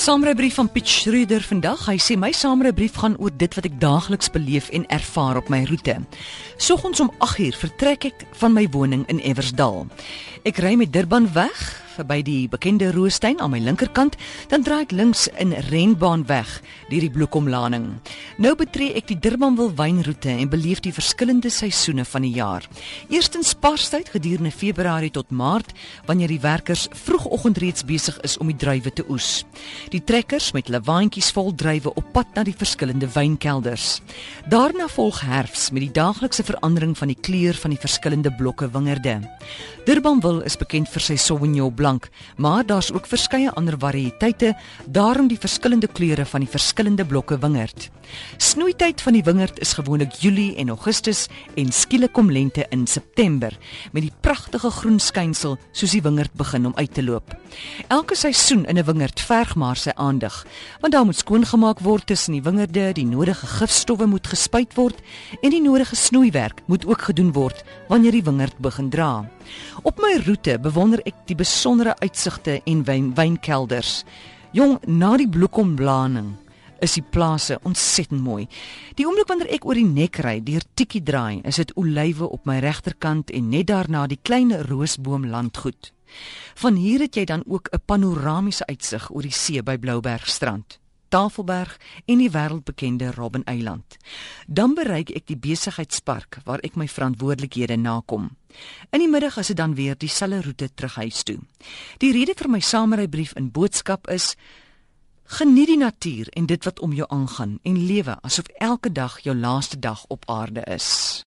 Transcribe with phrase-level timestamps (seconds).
[0.00, 1.82] Saamrybrief van Piet Schreuder vandag.
[1.84, 5.58] Hy sê my saamrybrief gaan oor dit wat ek daagliks beleef en ervaar op my
[5.68, 5.98] roete.
[6.56, 9.84] Soggens om 8uur vertrek ek van my woning in Eversdal.
[10.48, 11.60] Ek ry met Durban weg
[11.96, 14.16] verby die bekende Roostein aan my linkerkant,
[14.48, 16.48] dan draai ek links in Renbaan weg
[16.90, 17.86] deur die Bloekomlaning.
[18.42, 22.66] Nou betree ek die Durbanville wynroete en beleef die verskillende seisoene van die jaar.
[23.08, 25.72] Eerstens Parstyd gedurende Februarie tot Maart
[26.08, 29.44] wanneer die werkers vroegoggend reeds besig is om die druiwe te oes.
[29.94, 34.00] Die trekkers met hulle waantjies vol druiwe op pad na die verskillende wynkelders.
[34.50, 39.20] Daarna volg herfs met die daaglikse verandering van die kleur van die verskillende blokke wingerde.
[39.86, 44.52] Durbanville is bekend vir sy Sauvignon Blanc, maar daar's ook verskeie ander variëteite,
[44.84, 47.88] daarom die verskillende kleure van die verskillende blokke wingerd.
[48.36, 53.56] Snoeityd van die wingerd is gewoonlik Julie en Augustus en skielik kom lente in September
[53.94, 57.32] met die pragtige groen skynsel soos die wingerd begin om uit te loop.
[57.88, 60.44] Elke seisoen in 'n wingerd verg maar sy aandag,
[60.80, 65.00] want daar moet skoongemaak word tussen die wingerde, die nodige gifstowwe moet gespuit word
[65.40, 69.30] en die nodige snoeiwerk moet ook gedoen word wanneer die wingerd begin dra.
[69.82, 71.36] Op my roete bewonder ek die
[71.70, 74.02] besondere uitsigte en wyn, wynkelders.
[74.50, 76.32] Jong, na die bloekomblaning
[76.82, 78.48] is die plase ontsettend mooi.
[78.98, 82.42] Die oomblik wanneer ek oor die nek ry deur Tikkie draai, is dit olywe op
[82.50, 85.92] my regterkant en net daarna die klein roosboom landgoed.
[86.58, 90.80] Van hier het jy dan ook 'n panoramiese uitsig oor die see by Bloubergstrand.
[91.10, 91.74] Tafelberg
[92.06, 93.98] en die wêreldbekende Robben Eiland.
[94.46, 98.30] Dan bereik ek die besigheidspark waar ek my verantwoordelikhede nakom.
[98.94, 101.38] In die middag is dit dan weer dieselfde roete terug huis toe.
[101.98, 104.36] Die rede vir my samerybrief in boodskap is
[105.30, 109.36] Geniet die natuur en dit wat om jou aangaan en lewe asof elke dag jou
[109.36, 111.22] laaste dag op aarde is.